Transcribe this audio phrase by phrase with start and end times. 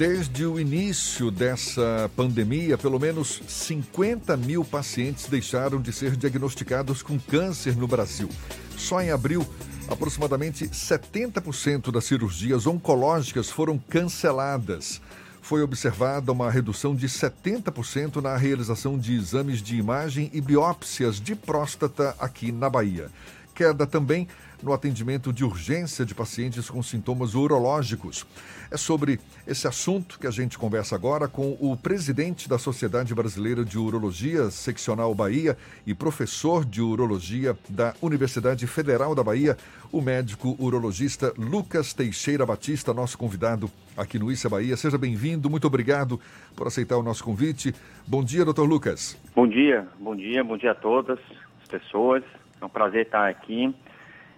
[0.00, 7.18] Desde o início dessa pandemia, pelo menos 50 mil pacientes deixaram de ser diagnosticados com
[7.18, 8.26] câncer no Brasil.
[8.78, 9.46] Só em abril,
[9.90, 15.02] aproximadamente 70% das cirurgias oncológicas foram canceladas.
[15.42, 21.34] Foi observada uma redução de 70% na realização de exames de imagem e biópsias de
[21.34, 23.10] próstata aqui na Bahia.
[23.60, 24.26] Queda também
[24.62, 28.26] no atendimento de urgência de pacientes com sintomas urológicos.
[28.70, 33.62] É sobre esse assunto que a gente conversa agora com o presidente da Sociedade Brasileira
[33.62, 39.58] de Urologia, Seccional Bahia, e professor de urologia da Universidade Federal da Bahia,
[39.92, 44.74] o médico urologista Lucas Teixeira Batista, nosso convidado aqui no Issa Bahia.
[44.74, 46.18] Seja bem-vindo, muito obrigado
[46.56, 47.74] por aceitar o nosso convite.
[48.06, 49.20] Bom dia, doutor Lucas.
[49.36, 51.18] Bom dia, bom dia, bom dia a todas
[51.60, 52.24] as pessoas.
[52.60, 53.74] É um prazer estar aqui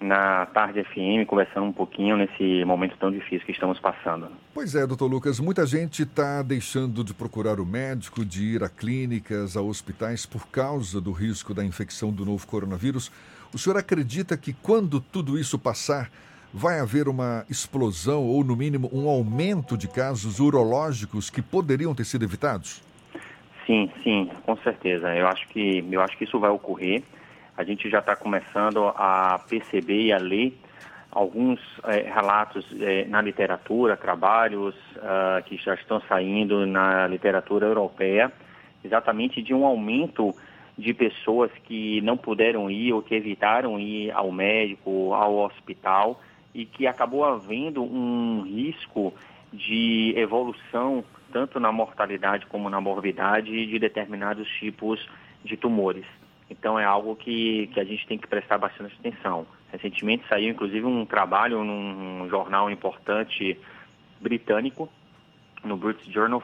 [0.00, 4.28] na Tarde FM, conversando um pouquinho nesse momento tão difícil que estamos passando.
[4.52, 8.68] Pois é, doutor Lucas, muita gente está deixando de procurar o médico, de ir a
[8.68, 13.10] clínicas, a hospitais por causa do risco da infecção do novo coronavírus.
[13.54, 16.10] O senhor acredita que quando tudo isso passar,
[16.52, 22.04] vai haver uma explosão ou, no mínimo, um aumento de casos urológicos que poderiam ter
[22.04, 22.82] sido evitados?
[23.66, 25.14] Sim, sim, com certeza.
[25.14, 27.02] Eu acho que, eu acho que isso vai ocorrer
[27.56, 30.56] a gente já está começando a perceber e a ler
[31.10, 38.30] alguns é, relatos é, na literatura, trabalhos uh, que já estão saindo na literatura europeia,
[38.84, 40.34] exatamente de um aumento
[40.76, 46.20] de pessoas que não puderam ir ou que evitaram ir ao médico, ao hospital
[46.54, 49.14] e que acabou havendo um risco
[49.50, 55.00] de evolução tanto na mortalidade como na morbidade de determinados tipos
[55.42, 56.04] de tumores.
[56.48, 59.46] Então é algo que, que a gente tem que prestar bastante atenção.
[59.72, 63.58] Recentemente saiu inclusive um trabalho num jornal importante
[64.20, 64.88] britânico,
[65.64, 66.42] no British Journal,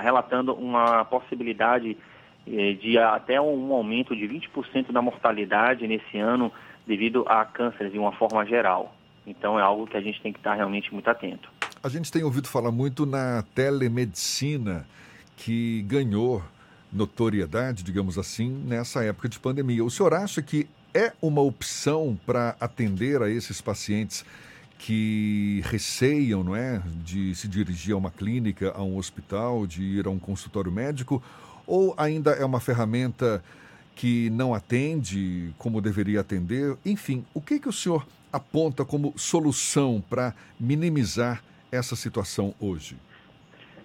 [0.00, 1.96] relatando uma possibilidade
[2.46, 6.50] eh, de até um aumento de 20% da mortalidade nesse ano
[6.86, 8.94] devido a cânceres de uma forma geral.
[9.26, 11.50] Então é algo que a gente tem que estar realmente muito atento.
[11.82, 14.86] A gente tem ouvido falar muito na telemedicina
[15.36, 16.42] que ganhou
[16.96, 19.84] notoriedade, digamos assim, nessa época de pandemia.
[19.84, 24.24] O senhor acha que é uma opção para atender a esses pacientes
[24.78, 30.06] que receiam, não é, de se dirigir a uma clínica, a um hospital, de ir
[30.06, 31.22] a um consultório médico,
[31.66, 33.42] ou ainda é uma ferramenta
[33.94, 36.76] que não atende como deveria atender?
[36.84, 41.42] Enfim, o que que o senhor aponta como solução para minimizar
[41.72, 42.96] essa situação hoje?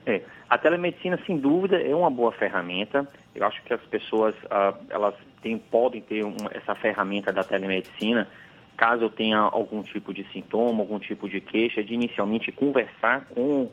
[0.05, 0.21] É,
[0.51, 3.07] a telemedicina, sem dúvida, é uma boa ferramenta.
[3.33, 8.27] Eu acho que as pessoas uh, elas têm, podem ter um, essa ferramenta da telemedicina
[8.75, 13.69] caso eu tenha algum tipo de sintoma, algum tipo de queixa, de inicialmente conversar com,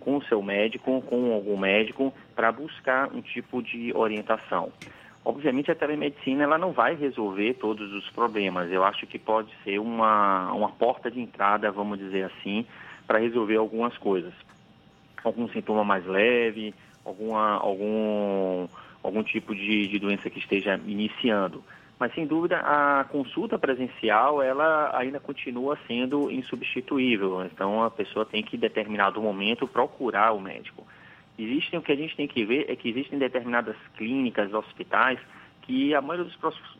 [0.00, 4.72] com o seu médico, com algum médico, para buscar um tipo de orientação.
[5.26, 8.72] Obviamente a telemedicina ela não vai resolver todos os problemas.
[8.72, 12.64] Eu acho que pode ser uma, uma porta de entrada, vamos dizer assim,
[13.06, 14.32] para resolver algumas coisas
[15.24, 16.74] algum sintoma mais leve,
[17.04, 18.68] alguma, algum,
[19.02, 21.64] algum tipo de, de doença que esteja iniciando.
[21.98, 27.44] Mas, sem dúvida, a consulta presencial, ela ainda continua sendo insubstituível.
[27.44, 30.84] Então, a pessoa tem que, em determinado momento, procurar o médico.
[31.38, 35.18] Existem, o que a gente tem que ver é que existem determinadas clínicas, hospitais,
[35.64, 36.30] que a maioria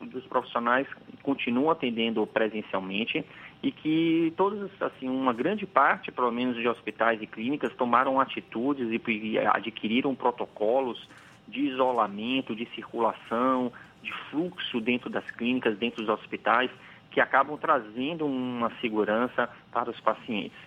[0.01, 0.87] dos profissionais
[1.23, 3.25] continua atendendo presencialmente
[3.63, 8.89] e que todos, assim, uma grande parte, pelo menos, de hospitais e clínicas tomaram atitudes
[8.91, 11.09] e adquiriram protocolos
[11.49, 16.71] de isolamento, de circulação, de fluxo dentro das clínicas, dentro dos hospitais,
[17.11, 20.59] que acabam trazendo uma segurança para os pacientes.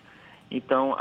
[0.50, 0.96] Então,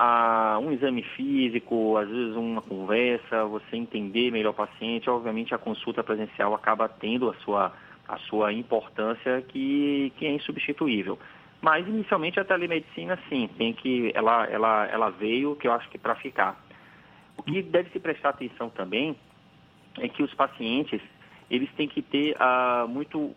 [0.62, 6.04] um exame físico, às vezes uma conversa, você entender melhor o paciente, obviamente a consulta
[6.04, 7.72] presencial acaba tendo a sua,
[8.08, 11.18] a sua importância que, que é insubstituível.
[11.62, 15.98] Mas inicialmente a telemedicina sim, tem que ela ela ela veio que eu acho que
[15.98, 16.62] para ficar.
[17.36, 19.16] O que deve se prestar atenção também
[19.98, 21.02] é que os pacientes
[21.50, 23.34] eles têm que ter uh, muito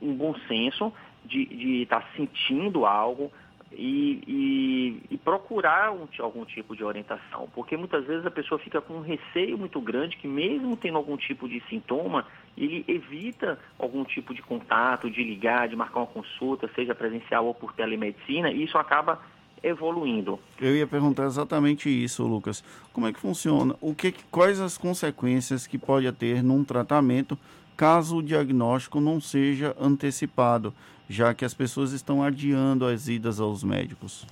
[0.00, 0.92] um bom senso
[1.24, 3.32] de estar tá sentindo algo,
[3.72, 8.80] e, e, e procurar um, algum tipo de orientação, porque muitas vezes a pessoa fica
[8.80, 12.26] com um receio muito grande que mesmo tendo algum tipo de sintoma,
[12.56, 17.54] ele evita algum tipo de contato, de ligar, de marcar uma consulta, seja presencial ou
[17.54, 19.20] por telemedicina, e isso acaba
[19.62, 20.38] evoluindo.
[20.60, 22.62] Eu ia perguntar exatamente isso, Lucas.
[22.92, 23.74] Como é que funciona?
[23.80, 27.38] O que, quais as consequências que pode ter num tratamento
[27.78, 30.74] caso o diagnóstico não seja antecipado,
[31.08, 34.26] já que as pessoas estão adiando as idas aos médicos?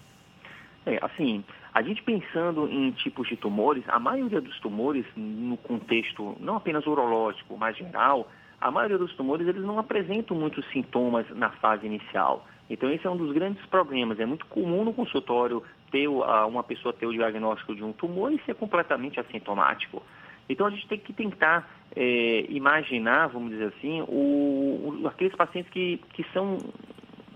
[0.84, 1.44] É, assim,
[1.76, 6.86] A gente pensando em tipos de tumores, a maioria dos tumores, no contexto não apenas
[6.86, 12.46] urológico, mas geral, a maioria dos tumores eles não apresentam muitos sintomas na fase inicial.
[12.70, 14.18] Então esse é um dos grandes problemas.
[14.18, 15.62] É muito comum no consultório
[15.92, 20.02] ter uma pessoa ter o diagnóstico de um tumor e ser completamente assintomático.
[20.48, 25.70] Então a gente tem que tentar é, imaginar, vamos dizer assim, o, o, aqueles pacientes
[25.70, 26.58] que, que são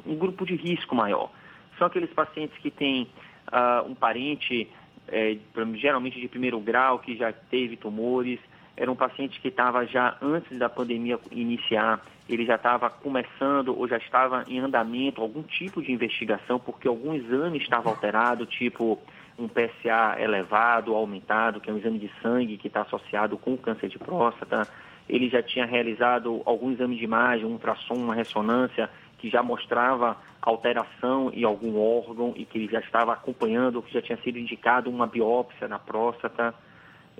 [0.06, 1.30] um grupo de risco maior.
[1.78, 3.08] São aqueles pacientes que têm
[3.48, 4.68] uh, um parente,
[5.08, 5.36] é,
[5.74, 8.38] geralmente de primeiro grau, que já teve tumores.
[8.76, 13.88] Era um paciente que estava já antes da pandemia iniciar, ele já estava começando ou
[13.88, 18.98] já estava em andamento algum tipo de investigação, porque algum exame estava alterado, tipo
[19.44, 23.58] um PSA elevado, aumentado, que é um exame de sangue que está associado com o
[23.58, 24.68] câncer de próstata.
[25.08, 28.88] Ele já tinha realizado algum exame de imagem, um ultrassom, uma ressonância,
[29.18, 34.00] que já mostrava alteração em algum órgão e que ele já estava acompanhando, que já
[34.00, 36.54] tinha sido indicado uma biópsia na próstata,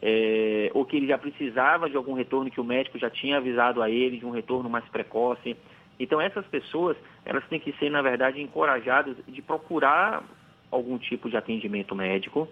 [0.01, 3.83] é, ou que ele já precisava de algum retorno que o médico já tinha avisado
[3.83, 5.57] a ele de um retorno mais precoce.
[5.99, 10.25] Então essas pessoas, elas têm que ser, na verdade, encorajadas de procurar
[10.71, 12.49] algum tipo de atendimento médico,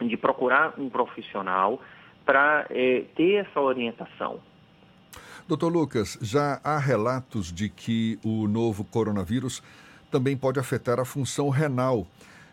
[0.00, 1.80] de procurar um profissional
[2.24, 4.40] para é, ter essa orientação.
[5.46, 9.62] Doutor Lucas, já há relatos de que o novo coronavírus
[10.10, 12.06] também pode afetar a função renal,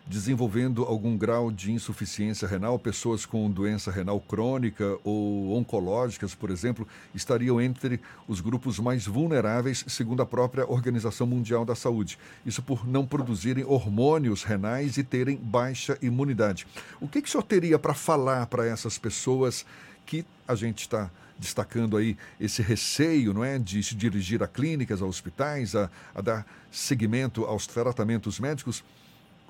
[0.06, 2.78] desenvolvendo algum grau de insuficiência renal.
[2.78, 9.84] Pessoas com doença renal crônica ou oncológicas, por exemplo, estariam entre os grupos mais vulneráveis,
[9.88, 12.18] segundo a própria Organização Mundial da Saúde.
[12.44, 16.66] Isso por não produzirem hormônios renais e terem baixa imunidade.
[17.00, 19.66] O que, que o senhor teria para falar para essas pessoas
[20.04, 25.02] que a gente está destacando aí esse receio, não é, de se dirigir a clínicas,
[25.02, 28.82] a hospitais, a, a dar seguimento aos tratamentos médicos.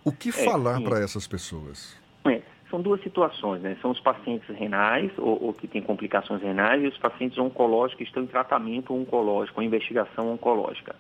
[0.07, 2.01] O que é, falar para essas pessoas?
[2.25, 3.77] É, são duas situações, né?
[3.83, 8.05] São os pacientes renais ou, ou, que têm complicações renais e os pacientes oncológicos que
[8.05, 10.95] estão em tratamento oncológico, ou investigação oncológica.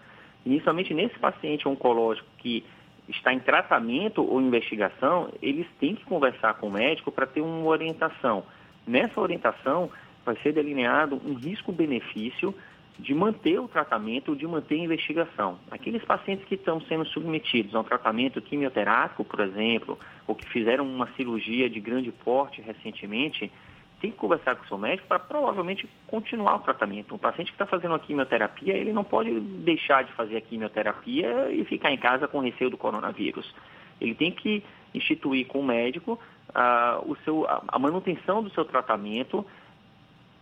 [0.45, 2.65] Inicialmente, nesse paciente oncológico que
[3.09, 7.65] está em tratamento ou investigação, eles têm que conversar com o médico para ter uma
[7.65, 8.43] orientação.
[8.85, 9.89] Nessa orientação,
[10.25, 12.53] vai ser delineado um risco-benefício
[12.99, 15.59] de manter o tratamento, de manter a investigação.
[15.71, 20.85] Aqueles pacientes que estão sendo submetidos a um tratamento quimioterápico, por exemplo, ou que fizeram
[20.85, 23.53] uma cirurgia de grande porte recentemente,
[24.01, 27.15] tem que conversar com o seu médico para provavelmente continuar o tratamento.
[27.15, 31.51] Um paciente que está fazendo a quimioterapia, ele não pode deixar de fazer a quimioterapia
[31.51, 33.55] e ficar em casa com receio do coronavírus.
[34.01, 34.63] Ele tem que
[34.95, 36.19] instituir com o médico
[36.51, 39.47] uh, o seu, a manutenção do seu tratamento,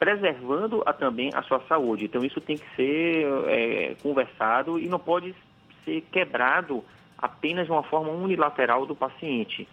[0.04, 2.04] preservando a, também a sua saúde.
[2.04, 5.34] Então, isso tem que ser é, conversado e não pode
[5.82, 6.84] ser quebrado
[7.16, 9.66] apenas de uma forma unilateral do paciente.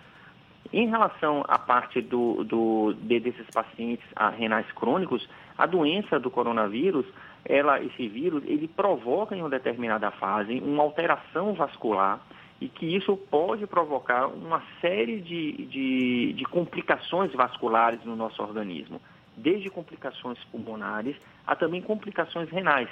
[0.71, 4.05] Em relação à parte do, do, de, desses pacientes
[4.37, 7.05] renais crônicos, a doença do coronavírus,
[7.43, 12.21] ela, esse vírus, ele provoca em uma determinada fase uma alteração vascular
[12.61, 19.01] e que isso pode provocar uma série de, de, de complicações vasculares no nosso organismo
[19.41, 21.15] desde complicações pulmonares
[21.45, 22.89] a também complicações renais.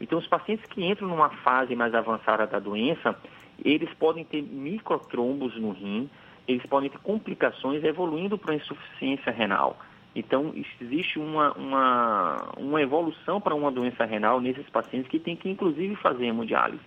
[0.00, 3.16] Então, os pacientes que entram numa fase mais avançada da doença,
[3.64, 6.10] eles podem ter microtrombos no rim,
[6.46, 9.78] eles podem ter complicações evoluindo para insuficiência renal.
[10.14, 15.48] Então, existe uma, uma, uma evolução para uma doença renal nesses pacientes que tem que,
[15.48, 16.82] inclusive, fazer hemodiálise.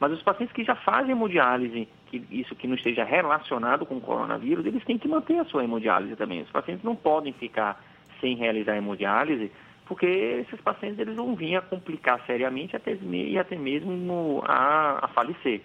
[0.00, 4.00] Mas os pacientes que já fazem hemodiálise, que isso que não esteja relacionado com o
[4.00, 6.42] coronavírus, eles têm que manter a sua hemodiálise também.
[6.42, 7.80] Os pacientes não podem ficar
[8.22, 9.52] sem realizar hemodiálise,
[9.86, 15.08] porque esses pacientes eles vão vir a complicar seriamente até, e até mesmo a, a
[15.08, 15.60] falecer.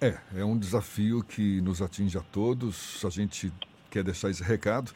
[0.00, 3.04] É, é um desafio que nos atinge a todos.
[3.04, 3.52] A gente
[3.90, 4.92] quer deixar esse recado.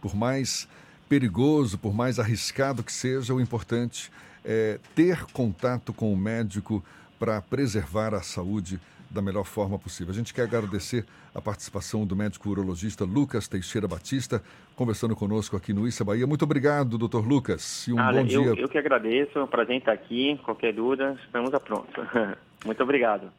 [0.00, 0.66] Por mais
[1.08, 4.10] perigoso, por mais arriscado que seja, o importante
[4.44, 6.82] é ter contato com o médico
[7.18, 10.12] para preservar a saúde da melhor forma possível.
[10.12, 14.42] A gente quer agradecer a participação do médico urologista Lucas Teixeira Batista,
[14.76, 16.26] conversando conosco aqui no Issa Bahia.
[16.26, 18.62] Muito obrigado, doutor Lucas, e um bom eu, dia.
[18.62, 20.38] Eu que agradeço, é um prazer estar aqui.
[20.44, 22.00] Qualquer dúvida, estamos a pronto.
[22.64, 23.32] Muito obrigado.